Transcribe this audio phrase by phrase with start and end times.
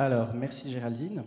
[0.00, 1.24] Alors, merci Géraldine.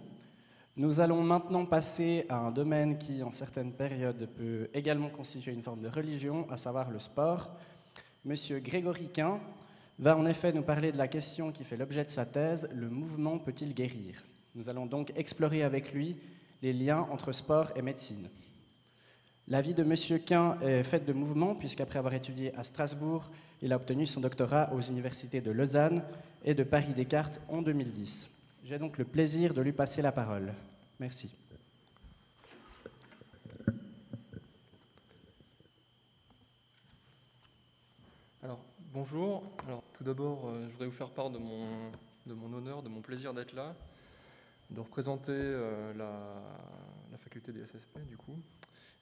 [0.77, 5.61] Nous allons maintenant passer à un domaine qui, en certaines périodes, peut également constituer une
[5.61, 7.51] forme de religion, à savoir le sport.
[8.25, 9.39] Monsieur Grégory Quin
[9.99, 12.89] va en effet nous parler de la question qui fait l'objet de sa thèse, le
[12.89, 14.23] mouvement peut-il guérir?
[14.55, 16.17] Nous allons donc explorer avec lui
[16.63, 18.27] les liens entre sport et médecine.
[19.49, 23.29] La vie de Monsieur Quin est faite de mouvements, puisqu'après avoir étudié à Strasbourg,
[23.61, 26.01] il a obtenu son doctorat aux universités de Lausanne
[26.43, 28.32] et de Paris-Descartes en 2010.
[28.63, 30.53] J'ai donc le plaisir de lui passer la parole.
[30.97, 31.35] Merci.
[38.41, 38.63] Alors,
[38.93, 39.43] bonjour.
[39.67, 41.91] Alors, tout d'abord, euh, je voudrais vous faire part de mon,
[42.25, 43.75] de mon honneur, de mon plaisir d'être là,
[44.69, 46.41] de représenter euh, la,
[47.11, 48.39] la, faculté des SSP, du coup,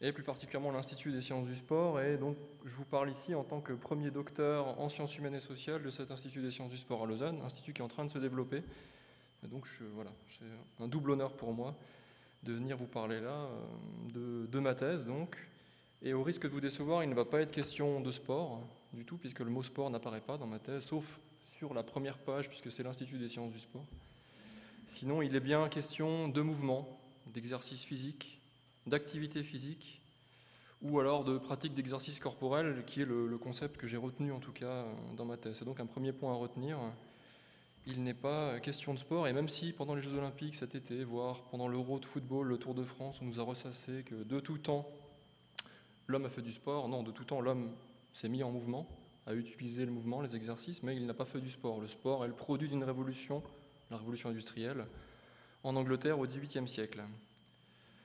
[0.01, 2.01] et plus particulièrement l'Institut des sciences du sport.
[2.01, 2.35] Et donc,
[2.65, 5.91] je vous parle ici en tant que premier docteur en sciences humaines et sociales de
[5.91, 8.17] cet Institut des sciences du sport à Lausanne, institut qui est en train de se
[8.17, 8.63] développer
[9.47, 11.75] donc voilà, c'est un double honneur pour moi
[12.43, 13.47] de venir vous parler là
[14.15, 15.05] euh, de, ma thèse.
[15.05, 15.35] Donc.
[16.03, 18.61] Et au risque de vous décevoir, il ne va pas être question de sport
[18.93, 21.19] du tout, puisque le mot sport n'apparaît pas dans ma thèse, sauf
[21.57, 23.85] sur la première page, puisque c'est l'Institut des sciences du sport.
[24.87, 28.41] Sinon, il est bien question de mouvement, d'exercice physique,
[28.87, 30.01] d'activité physique,
[30.81, 34.39] ou alors de pratique d'exercice corporel, qui est le, le concept que j'ai retenu en
[34.39, 35.57] tout cas dans ma thèse.
[35.59, 36.79] C'est donc un premier point à retenir
[37.87, 41.03] il n'est pas question de sport, et même si pendant les Jeux Olympiques cet été,
[41.03, 44.39] voire pendant l'Euro de football, le Tour de France, on nous a ressassé que de
[44.39, 44.87] tout temps,
[46.07, 47.71] l'homme a fait du sport, non, de tout temps, l'homme
[48.13, 48.87] s'est mis en mouvement,
[49.25, 51.79] a utilisé le mouvement, les exercices, mais il n'a pas fait du sport.
[51.79, 53.41] Le sport est le produit d'une révolution,
[53.89, 54.85] la révolution industrielle,
[55.63, 57.03] en Angleterre au XVIIIe siècle.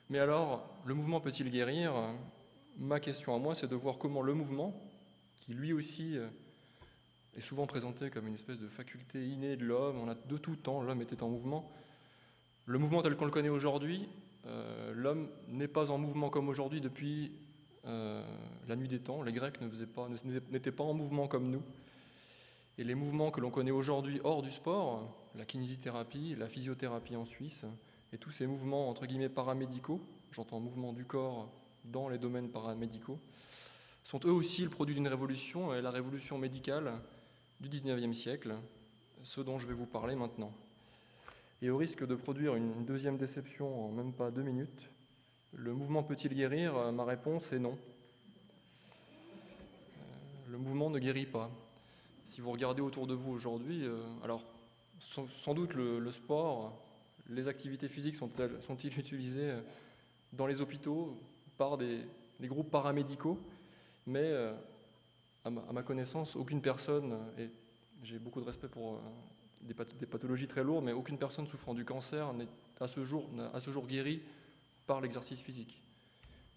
[0.08, 1.92] Mais alors, le mouvement peut-il guérir?
[2.78, 4.78] Ma question à moi, c'est de voir comment le mouvement,
[5.41, 6.16] qui lui aussi
[7.37, 9.98] est souvent présenté comme une espèce de faculté innée de l'homme.
[9.98, 11.70] On a de tout temps, l'homme était en mouvement.
[12.65, 14.09] Le mouvement tel qu'on le connaît aujourd'hui,
[14.47, 17.33] euh, l'homme n'est pas en mouvement comme aujourd'hui depuis
[17.87, 18.22] euh,
[18.69, 19.22] la nuit des temps.
[19.22, 21.62] Les Grecs n'étaient pas, pas en mouvement comme nous.
[22.78, 27.25] Et les mouvements que l'on connaît aujourd'hui hors du sport, la kinésithérapie, la physiothérapie en
[27.25, 27.65] Suisse,
[28.12, 30.00] et tous ces mouvements entre guillemets paramédicaux,
[30.33, 31.50] j'entends mouvement du corps
[31.84, 33.19] dans les domaines paramédicaux,
[34.05, 36.93] sont eux aussi le produit d'une révolution, et la révolution médicale
[37.61, 38.55] du XIXe siècle,
[39.22, 40.53] ce dont je vais vous parler maintenant.
[41.62, 44.91] Et au risque de produire une deuxième déception en même pas deux minutes,
[45.55, 46.93] le mouvement peut-il guérir?
[46.93, 47.78] Ma réponse est non.
[49.99, 51.50] Euh, le mouvement ne guérit pas.
[52.27, 54.45] Si vous regardez autour de vous aujourd'hui, euh, alors
[54.99, 56.72] sans doute le, sport,
[57.28, 59.55] les activités physiques sont-ils sont utilisées
[60.33, 61.16] dans les hôpitaux
[61.56, 62.00] par des,
[62.43, 63.39] groupes paramédicaux,
[64.06, 64.53] mais euh,
[65.47, 67.49] à ma, connaissance, aucune personne, et
[68.03, 68.99] j'ai beaucoup de respect pour euh,
[69.62, 72.49] des, pathologies très lourdes, mais aucune personne souffrant du cancer n'est
[72.81, 74.21] à ce jour, guérie
[74.87, 75.81] par l'exercice physique.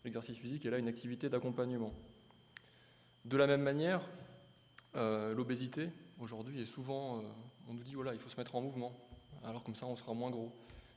[0.04, 1.94] L'exercice physique est là une activité d'accompagnement.
[3.26, 4.02] De la même manière,
[4.96, 5.90] euh, l'obésité,
[6.20, 7.22] aujourd'hui, est souvent, euh,
[7.70, 8.92] on nous dit, voilà, il faut se mettre en mouvement,
[9.44, 10.52] alors comme ça on sera moins gros.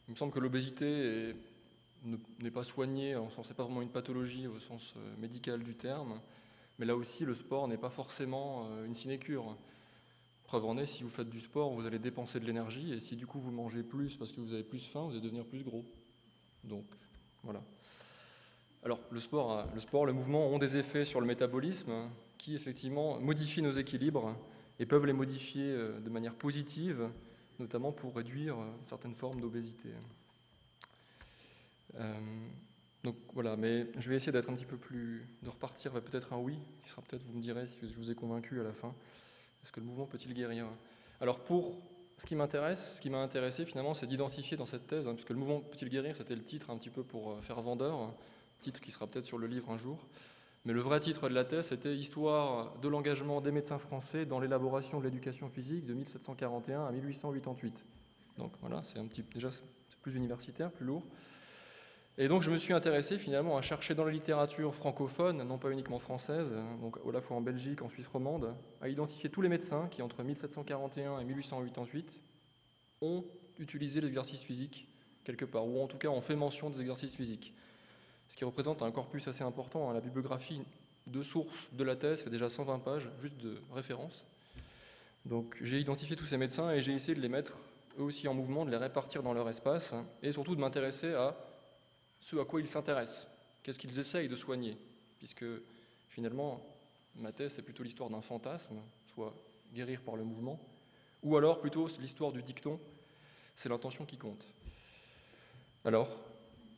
[0.09, 1.35] Il me semble que l'obésité
[2.41, 6.19] n'est pas soignée, ce n'est pas vraiment une pathologie au sens médical du terme,
[6.79, 9.57] mais là aussi, le sport n'est pas forcément euh, une sinécure.
[10.45, 13.17] Preuve en est, si vous faites du sport, vous allez dépenser de l'énergie, et si
[13.17, 15.63] du coup vous mangez plus parce que vous avez plus faim, vous allez devenir plus
[15.63, 15.85] gros.
[16.65, 16.85] Donc,
[17.43, 17.63] voilà.
[18.85, 23.21] Alors, le sport, le sport, le mouvement ont des effets sur le métabolisme qui, effectivement,
[23.21, 24.35] modifient nos équilibres
[24.81, 27.09] et peuvent les modifier euh, de manière positive,
[27.61, 29.91] notamment pour réduire euh, certaines formes d'obésité.
[33.05, 35.27] Donc voilà, mais je vais essayer d'être un petit peu plus.
[35.43, 38.11] de repartir vers peut-être un oui, qui sera peut-être, vous me direz si je vous
[38.11, 38.95] ai convaincu à la fin.
[39.63, 40.67] Est-ce que le mouvement peut-il guérir?
[41.21, 41.81] Alors pour
[42.19, 45.31] ce qui m'intéresse, ce qui m'a intéressé finalement, c'est d'identifier dans cette thèse, hein, puisque
[45.31, 48.15] le mouvement peut-il guérir, c'était le titre un petit peu pour euh, faire vendeur,
[48.61, 50.07] titre qui sera peut-être sur le livre un jour.
[50.65, 54.39] Mais le vrai titre de la thèse, c'était Histoire de l'engagement des médecins français dans
[54.39, 57.85] l'élaboration de l'éducation physique de 1741 à 1888.
[58.39, 61.03] Donc voilà, c'est un petit, déjà c'est plus universitaire, plus lourd.
[62.19, 65.71] Et donc je me suis intéressé finalement à chercher dans la littérature francophone, non pas
[65.71, 69.49] uniquement française, donc à la fois en Belgique, en Suisse romande, à identifier tous les
[69.49, 72.21] médecins qui entre 1741 et 1888
[73.01, 73.25] ont
[73.59, 74.89] utilisé l'exercice physique
[75.25, 77.55] quelque part, ou en tout cas ont fait mention des exercices physiques.
[78.29, 79.91] Ce qui représente un corpus assez important.
[79.91, 79.95] Hein.
[79.95, 80.63] La bibliographie
[81.07, 84.25] de sources de la thèse fait déjà 120 pages, juste de références.
[85.25, 87.59] Donc j'ai identifié tous ces médecins et j'ai essayé de les mettre
[87.99, 89.93] eux aussi en mouvement, de les répartir dans leur espace,
[90.23, 91.37] et surtout de m'intéresser à
[92.23, 93.27] ce à quoi ils s'intéressent,
[93.63, 94.79] qu'est-ce qu'ils essayent de soigner,
[95.19, 95.45] puisque
[96.09, 96.65] finalement,
[97.17, 98.81] ma thèse, c'est plutôt l'histoire d'un fantasme,
[99.13, 99.35] soit
[99.75, 100.59] guérir par le mouvement,
[101.23, 102.81] ou alors plutôt l'histoire du dicton,
[103.57, 104.47] c'est l'intention qui compte.
[105.85, 106.09] Alors,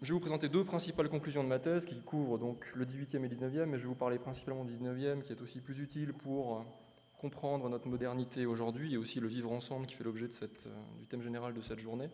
[0.00, 3.25] je vais vous présenter deux principales conclusions de ma thèse qui couvrent donc le 18e
[3.25, 6.14] et 19e, mais je vais vous parler principalement du 19e qui est aussi plus utile
[6.14, 6.64] pour
[7.19, 11.52] comprendre notre modernité aujourd'hui et aussi le vivre ensemble qui fait l'objet du thème général
[11.55, 12.08] de cette journée,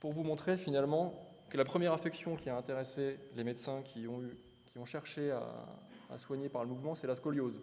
[0.00, 4.22] pour vous montrer finalement que la première affection qui a intéressé les médecins qui ont,
[4.22, 4.34] eu,
[4.64, 7.60] qui ont cherché à, soigner par le mouvement, c'est la scoliose.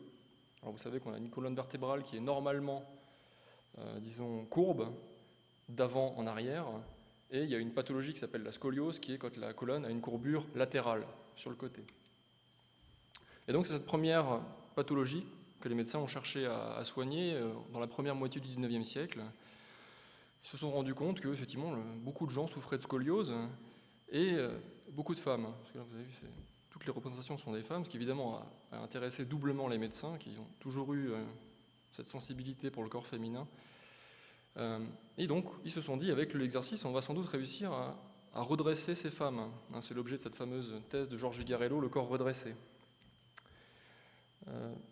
[0.62, 2.84] Alors vous savez qu'on a une colonne vertébrale qui est normalement,
[3.80, 4.94] euh, disons, courbe,
[5.70, 6.68] d'avant en arrière,
[7.32, 9.86] et il y a une pathologie qui s'appelle la scoliose, qui est quand la colonne
[9.86, 11.04] a une courbure latérale
[11.36, 11.82] sur le côté.
[13.48, 14.40] Et donc c'est cette première
[14.76, 15.26] pathologie
[15.62, 19.22] que les médecins ont cherché à, soigner euh, dans la première moitié du 19e siècle.
[20.44, 23.34] Ils se sont rendus compte que effectivement beaucoup de gens souffraient de scoliose
[24.12, 24.58] et euh,
[24.92, 25.54] beaucoup de femmes.
[25.60, 26.14] Parce que là, vous avez vu,
[26.70, 28.42] toutes les représentations sont des femmes, ce qui évidemment
[28.72, 31.24] a, intéressé doublement les médecins qui ont toujours eu euh,
[31.92, 33.48] cette sensibilité pour le corps féminin.
[34.58, 34.80] Euh,
[35.18, 37.96] et donc, ils se sont dit, avec l'exercice, on va sans doute réussir à,
[38.34, 39.40] redresser ces femmes.
[39.74, 42.54] Hein, c'est l'objet de cette fameuse thèse de Georges Vigarello, le corps redressé.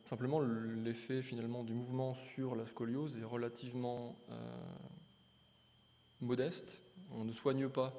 [0.06, 4.16] simplement, l'effet finalement du mouvement sur la scoliose est relativement
[6.20, 6.82] modeste.
[7.12, 7.94] On ne soigne pas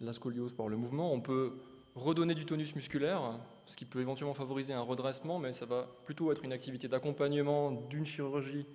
[0.00, 1.12] la scoliose par le mouvement.
[1.12, 1.52] On peut
[1.94, 6.32] redonner du tonus musculaire, ce qui peut éventuellement favoriser un redressement, mais ça va plutôt
[6.32, 8.66] être une activité d'accompagnement d'une chirurgie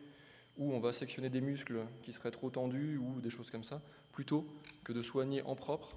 [0.58, 3.82] où on va sectionner des muscles qui seraient trop tendus ou des choses comme ça,
[4.12, 4.46] plutôt
[4.84, 5.90] que de soigner en propre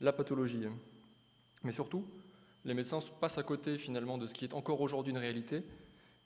[0.00, 0.66] la pathologie.
[1.62, 2.04] Mais surtout,
[2.64, 5.62] les médecins passent à côté finalement de ce qui est encore aujourd'hui une réalité,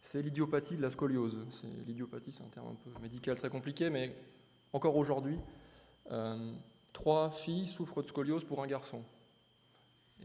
[0.00, 1.40] c'est l'idiopathie de la scoliose.
[1.86, 4.14] L'idiopathie, c'est un terme un peu médical très compliqué, mais
[4.72, 5.38] encore aujourd'hui,
[6.10, 6.52] euh,
[7.04, 9.02] trois filles souffrent de scoliose pour un garçon.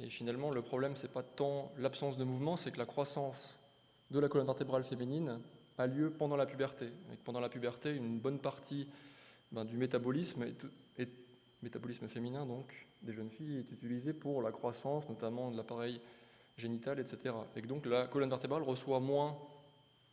[0.01, 3.57] Et finalement, le problème, ce n'est pas tant l'absence de mouvement, c'est que la croissance
[4.11, 5.41] de la colonne vertébrale féminine
[5.77, 6.85] a lieu pendant la puberté.
[6.85, 8.87] Et pendant la puberté, une bonne partie
[9.51, 10.47] ben, du métabolisme
[12.07, 15.99] féminin donc, des jeunes filles est utilisée pour la croissance, notamment de l'appareil
[16.57, 17.35] génital, etc.
[17.57, 19.37] Et donc la colonne vertébrale reçoit moins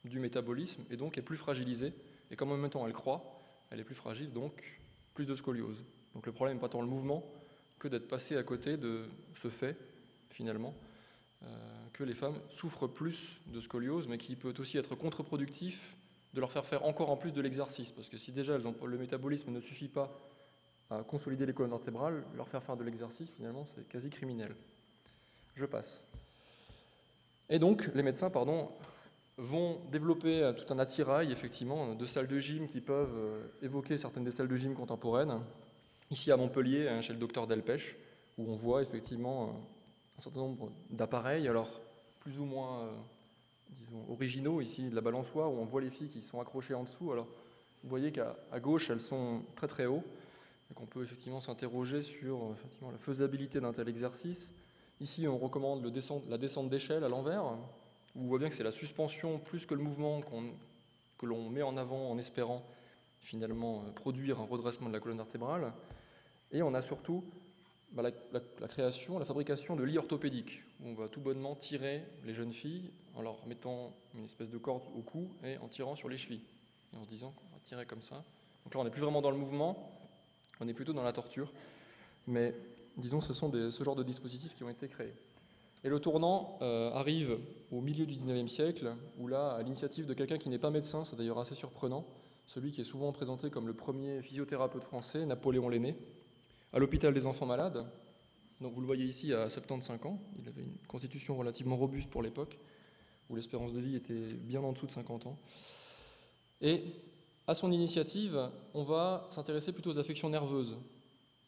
[0.04, 1.92] du métabolisme et donc est plus fragilisée.
[2.32, 3.22] Et comme en même temps elle croît,
[3.70, 4.64] elle est plus fragile, donc
[5.14, 5.84] plus de scoliose.
[6.16, 7.22] Donc le problème n'est pas tant le mouvement
[7.78, 9.04] que d'être passé à côté de
[9.42, 9.76] ce fait,
[10.30, 10.74] finalement,
[11.42, 11.46] euh,
[11.92, 15.94] que les femmes souffrent plus de scoliose, mais qui peut aussi être contre-productif
[16.32, 17.92] de leur faire faire encore en plus de l'exercice.
[17.92, 20.18] Parce que si déjà le métabolisme ne suffit pas
[20.88, 24.56] à consolider les colonnes vertébrales, leur faire faire de l'exercice, finalement, c'est quasi criminel.
[25.54, 26.02] Je passe.
[27.50, 28.70] Et donc, les médecins, pardon,
[29.36, 33.98] vont développer euh, tout un attirail, effectivement, de salles de gym qui peuvent euh, évoquer
[33.98, 35.42] certaines des salles de gym contemporaines,
[36.10, 37.96] ici à Montpellier, hein, chez le docteur Delpech,
[38.38, 39.46] où on voit effectivement euh,
[40.18, 41.80] un certain nombre d'appareils, alors
[42.20, 42.90] plus ou moins, euh,
[43.70, 46.84] disons, originaux, ici de la balançoire, où on voit les filles qui sont accrochées en
[46.84, 47.12] dessous.
[47.12, 47.26] Alors,
[47.82, 50.02] vous voyez qu'à gauche, elles sont très très haut,
[50.70, 54.52] et qu'on peut effectivement s'interroger sur euh, effectivement, la faisabilité d'un tel exercice.
[55.00, 55.84] Ici, on recommande
[56.28, 57.44] la descente d'échelle à l'envers,
[58.14, 60.22] où on voit bien que c'est la suspension plus que le mouvement
[61.18, 62.64] que l'on met en avant en espérant
[63.26, 65.72] finalement produire un redressement de la colonne vertébrale.
[66.52, 67.24] Et on a surtout
[67.92, 68.02] bah,
[68.32, 72.52] la, création, la fabrication de lits orthopédiques, où on va tout bonnement tirer les jeunes
[72.52, 76.16] filles en leur mettant une espèce de corde au cou et en tirant sur les
[76.16, 76.44] chevilles,
[76.94, 78.22] et en se disant qu'on va tirer comme ça.
[78.64, 79.90] Donc là, on n'est plus vraiment dans le mouvement,
[80.60, 81.52] on est plutôt dans la torture,
[82.28, 82.54] mais
[82.96, 85.14] disons, ce sont ce genre de dispositifs qui ont été créés.
[85.82, 87.38] Et le tournant euh, arrive
[87.72, 91.04] au milieu du 19e siècle, où là, à l'initiative de quelqu'un qui n'est pas médecin,
[91.04, 92.04] c'est d'ailleurs assez surprenant,
[92.46, 95.96] celui qui est souvent présenté comme le premier physiothérapeute français, Napoléon Lenné,
[96.72, 97.86] à l'hôpital des enfants malades.
[98.60, 102.22] Donc vous le voyez ici à 75 ans, il avait une constitution relativement robuste pour
[102.22, 102.58] l'époque,
[103.28, 105.38] où l'espérance de vie était bien en dessous de 50 ans.
[106.60, 106.84] Et
[107.46, 110.76] à son initiative, on va s'intéresser plutôt aux affections nerveuses.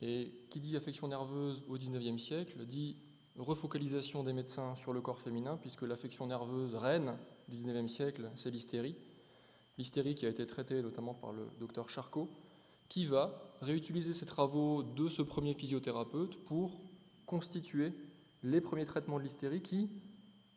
[0.01, 2.97] Et qui dit affection nerveuse au XIXe siècle dit
[3.37, 7.17] refocalisation des médecins sur le corps féminin, puisque l'affection nerveuse reine
[7.49, 8.97] du XIXe siècle, c'est l'hystérie.
[9.79, 12.29] L'hystérie qui a été traitée notamment par le docteur Charcot,
[12.89, 16.81] qui va réutiliser ces travaux de ce premier physiothérapeute pour
[17.27, 17.93] constituer
[18.43, 19.89] les premiers traitements de l'hystérie qui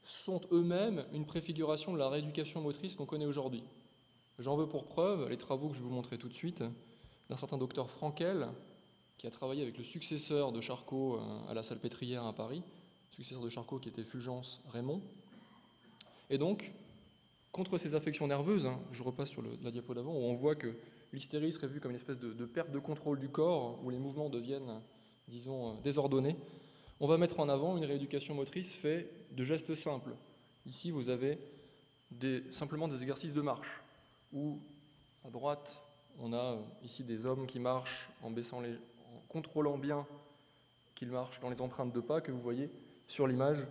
[0.03, 3.63] sont eux-mêmes une préfiguration de la rééducation motrice qu'on connaît aujourd'hui.
[4.39, 6.63] J'en veux pour preuve les travaux que je vais vous montrer tout de suite
[7.29, 8.47] d'un certain docteur Frankel,
[9.17, 12.63] qui a travaillé avec le successeur de Charcot euh, à la Salpêtrière à Paris,
[13.11, 15.01] successeur de Charcot qui était Fulgence Raymond.
[16.31, 16.71] Et donc,
[17.51, 20.73] contre ces affections nerveuses, hein, je repasse sur la diapo d'avant, où on voit que
[21.11, 24.29] l'hystérie serait vue comme une espèce de, perte de contrôle du corps, où les mouvements
[24.29, 24.81] deviennent,
[25.27, 26.37] disons, euh, désordonnés,
[26.99, 30.11] on va mettre en avant une rééducation motrice faite de gestes simples.
[30.65, 31.39] Ici, vous avez
[32.51, 33.81] simplement des exercices de marche,
[34.33, 34.59] où
[35.25, 35.77] à droite,
[36.19, 38.31] on a ici des hommes qui marchent en
[39.27, 40.05] contrôlant bien
[40.95, 42.69] qu'ils marchent dans les empreintes de pas que vous voyez
[43.07, 43.65] sur l'image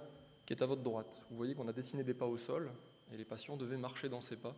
[0.50, 1.23] qui est à votre droite.
[1.30, 2.73] Vous voyez qu'on a dessiné des pas au sol
[3.14, 4.57] et les patients devaient marcher dans ces pas.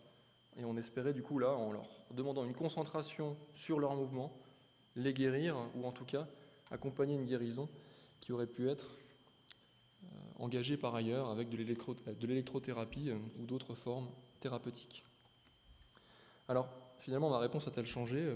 [0.57, 4.33] Et on espérait du coup là, en leur demandant une concentration sur leur mouvement,
[4.97, 6.27] les guérir ou en tout cas
[6.71, 7.69] accompagner une guérison
[8.23, 8.87] qui aurait pu être
[10.05, 10.07] euh,
[10.39, 14.09] engagée par ailleurs avec de l'électrothérapie euh, ou d'autres formes
[14.41, 15.05] thérapeutiques.
[16.49, 16.71] Alors
[17.01, 18.35] finalement ma réponse a-t-elle changé euh,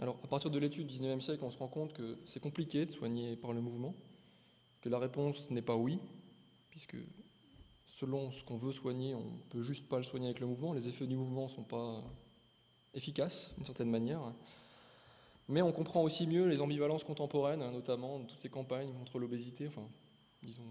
[0.00, 2.84] Alors à partir de l'étude du 19e siècle on se rend compte que c'est compliqué
[2.84, 3.94] de soigner par le mouvement,
[4.82, 5.98] que la réponse n'est pas oui,
[6.80, 7.04] puisque
[7.86, 10.72] selon ce qu'on veut soigner, on ne peut juste pas le soigner avec le mouvement.
[10.72, 12.02] Les effets du mouvement ne sont pas
[12.94, 14.20] efficaces d'une certaine manière.
[15.48, 19.86] Mais on comprend aussi mieux les ambivalences contemporaines, notamment toutes ces campagnes contre l'obésité, enfin,
[20.42, 20.62] disons,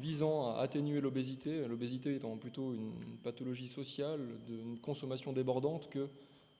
[0.00, 6.08] visant à atténuer l'obésité, l'obésité étant plutôt une pathologie sociale, d'une consommation débordante que,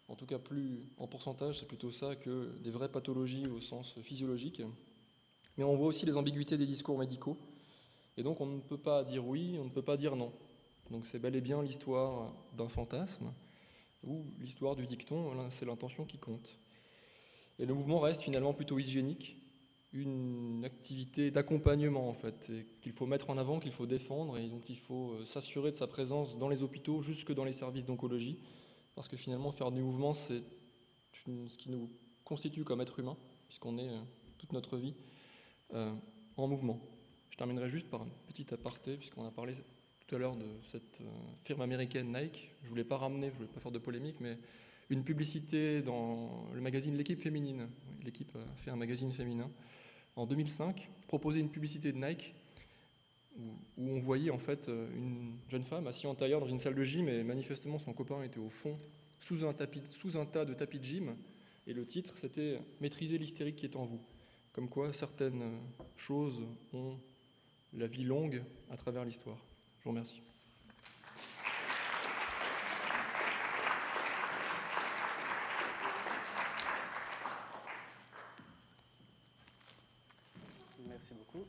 [0.08, 3.94] en tout cas plus en pourcentage, c'est plutôt ça que des vraies pathologies au sens
[4.02, 4.62] physiologique.
[5.56, 7.36] Mais on voit aussi les ambiguïtés des discours médicaux
[8.20, 10.30] et donc on ne peut pas dire oui, on ne peut pas dire non.
[10.90, 13.32] Donc c'est bel et bien l'histoire d'un fantasme,
[14.04, 16.58] ou l'histoire du dicton, c'est l'intention qui compte.
[17.58, 19.36] Et le mouvement reste finalement plutôt hygiénique,
[19.94, 24.60] une activité d'accompagnement en fait, qu'il faut mettre en avant, qu'il faut défendre, et dont
[24.68, 28.38] il faut euh, s'assurer de sa présence dans les hôpitaux, jusque dans les services d'oncologie,
[28.94, 30.42] parce que finalement faire du mouvement, c'est
[31.26, 31.88] ce qui nous
[32.24, 33.16] constitue comme être humain,
[33.48, 34.00] puisqu'on est euh,
[34.36, 34.94] toute notre vie
[35.72, 35.94] euh,
[36.36, 36.80] en mouvement
[37.40, 39.54] terminerai juste par un petit aparté, puisqu'on a parlé
[40.06, 41.04] tout à l'heure de cette euh,
[41.42, 42.50] firme américaine Nike.
[42.61, 44.37] Je ne voulais pas ramener, je ne voulais pas faire de polémique, mais
[44.90, 47.66] une publicité dans le magazine L'équipe féminine.
[48.04, 49.50] L'équipe a fait un magazine féminin.
[50.16, 52.35] En 2005, proposait une publicité de Nike
[53.38, 56.75] où, on voyait en fait euh, une jeune femme assise en tailleur dans une salle
[56.75, 58.78] de gym et manifestement son copain était au fond
[59.18, 59.54] sous un,
[59.88, 61.16] sous un tas de tapis de gym.
[61.66, 64.00] Et le titre, c'était Maîtriser l'hystérique qui est en vous.
[64.52, 65.52] Comme quoi certaines
[65.97, 66.42] choses
[66.75, 66.99] ont
[67.74, 69.38] la vie longue à travers l'histoire.
[69.78, 70.22] Je vous remercie.
[80.86, 81.44] Merci beaucoup.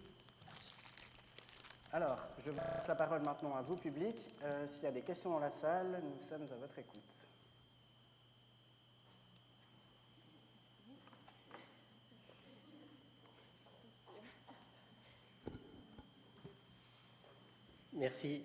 [1.94, 4.16] Alors, je laisse la parole maintenant à vous, public.
[4.44, 7.31] Euh, s'il y a des questions dans la salle, nous sommes à votre écoute.
[18.02, 18.42] Merci.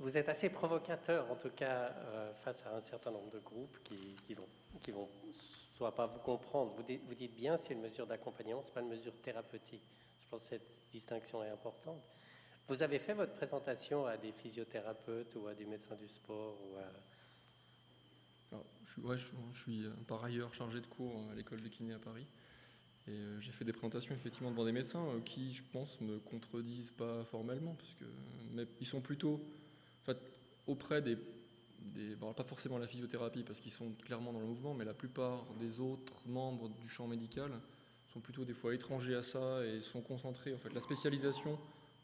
[0.00, 3.78] Vous, êtes assez provocateur, en tout cas, euh, face à un certain nombre de groupes
[3.82, 4.46] qui, vont,
[4.82, 5.08] qui vont
[5.78, 6.74] soit pas vous comprendre.
[6.76, 9.82] Vous dites, vous dites bien, c'est une mesure d'accompagnement, ce n'est pas une mesure thérapeutique.
[10.24, 12.02] Je pense que cette distinction est importante.
[12.68, 16.58] Vous avez fait votre présentation à des physiothérapeutes ou à des médecins du sport
[18.84, 22.26] je, je, suis euh, par ailleurs chargé de cours à l'école de kiné à Paris.
[23.06, 26.18] Et euh, j'ai fait des présentations effectivement devant des médecins euh, qui, je pense, me
[26.20, 27.94] contredisent pas formellement, parce
[28.54, 29.40] mais ils sont plutôt
[30.66, 31.18] auprès des,
[32.18, 35.80] pas forcément la physiothérapie, parce qu'ils sont clairement dans le mouvement, mais la plupart des
[35.80, 37.50] autres membres du champ médical
[38.12, 40.54] sont plutôt des fois étrangers à ça et sont concentrés.
[40.54, 41.58] En fait, la spécialisation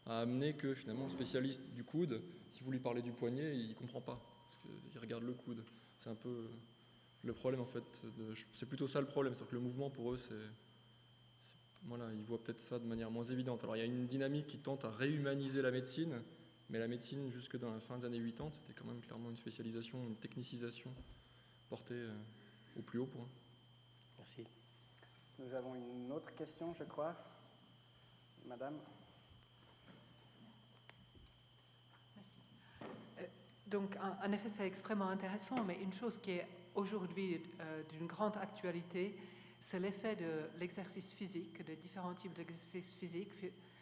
[0.05, 3.73] a amené que finalement, le spécialiste du coude, si vous lui parlez du poignet, il
[3.73, 5.63] comprend pas, parce qu'il regarde le coude.
[5.99, 6.47] C'est un peu
[7.23, 7.83] le problème en fait.
[8.53, 10.35] C'est plutôt ça le problème, c'est que le mouvement pour eux, c'est
[11.83, 13.63] voilà, ils voient peut-être ça de manière moins évidente.
[13.63, 16.21] Alors il y a une dynamique qui tente à réhumaniser la médecine,
[16.69, 19.37] mais la médecine, jusque dans la fin des années 80, c'était quand même clairement une
[19.37, 20.91] spécialisation, une technicisation
[21.69, 22.13] portée euh,
[22.77, 23.27] au plus haut point.
[24.17, 24.45] Merci.
[25.39, 27.15] Nous avons une autre question, je crois.
[28.45, 28.75] Madame
[29.77, 30.01] Merci.
[33.19, 33.23] Euh,
[33.67, 38.37] donc, en, effet, c'est extrêmement intéressant, mais une chose qui est aujourd'hui euh, d'une grande
[38.37, 39.15] actualité,
[39.61, 43.31] c'est l'effet de l'exercice physique, des différents types d'exercices physiques,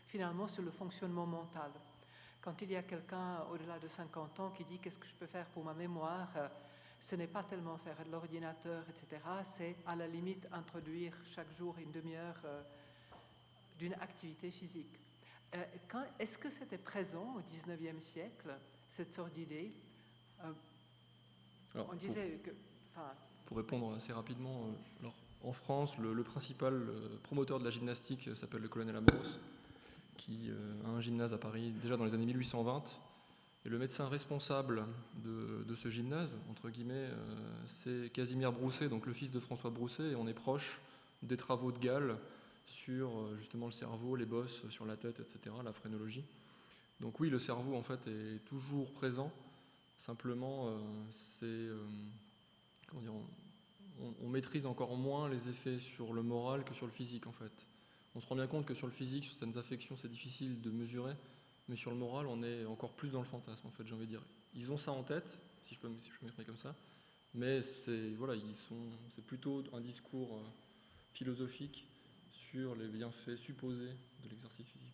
[0.07, 1.71] finalement sur le fonctionnement mental.
[2.41, 5.27] Quand il y a quelqu'un au-delà de 50 ans qui dit qu'est-ce que je peux
[5.27, 6.47] faire pour ma mémoire, euh,
[7.01, 9.21] ce n'est pas tellement faire de l'ordinateur, etc.
[9.57, 12.61] C'est à la limite introduire chaque jour une demi-heure euh,
[13.77, 14.99] d'une activité physique.
[15.55, 15.63] Euh,
[16.19, 18.49] est-ce que c'était présent au 19e siècle,
[18.95, 19.71] cette sorte d'idée?
[21.75, 22.51] On disait que.
[23.45, 24.67] Pour répondre assez rapidement,
[24.99, 29.39] alors, en France, le, principal euh, promoteur de la gymnastique euh, s'appelle le colonel Amos,
[30.17, 32.99] qui euh, a un gymnase à Paris déjà dans les années 1820.
[33.65, 34.85] Et le médecin responsable
[35.17, 37.09] de, ce gymnase, entre guillemets,
[37.67, 40.79] c'est Casimir Brousset, donc le fils de François Brousset, et on est proche
[41.23, 42.17] des travaux de Gall
[42.65, 46.23] sur justement le cerveau, les bosses sur la tête, etc., la phrénologie.
[47.01, 49.29] Donc oui, le cerveau en fait est toujours présent.
[49.97, 50.73] Simplement,
[51.11, 51.67] c'est
[52.87, 53.11] comment dire,
[54.23, 57.65] on, maîtrise encore moins les effets sur le moral que sur le physique en fait.
[58.15, 60.71] On se rend bien compte que sur le physique, sur certaines affections, c'est difficile de
[60.71, 61.13] mesurer,
[61.67, 64.05] mais sur le moral, on est encore plus dans le fantasme en fait, j'ai envie
[64.05, 64.23] de dire.
[64.55, 66.75] Ils ont ça en tête, si je peux, si comme ça,
[67.33, 70.41] mais c'est plutôt un discours euh,
[71.13, 71.85] philosophique
[72.31, 74.89] sur les bienfaits supposés de l'exercice physique.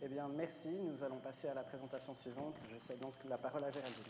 [0.00, 0.68] Eh bien, merci.
[0.68, 2.54] Nous allons passer à la présentation suivante.
[2.70, 4.04] Je cède donc la parole à Géraldine.